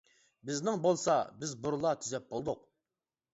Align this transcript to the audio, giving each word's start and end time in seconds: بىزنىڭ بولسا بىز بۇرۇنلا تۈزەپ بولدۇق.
بىزنىڭ 0.49 0.79
بولسا 0.85 1.17
بىز 1.43 1.53
بۇرۇنلا 1.67 1.93
تۈزەپ 2.01 2.27
بولدۇق. 2.33 2.65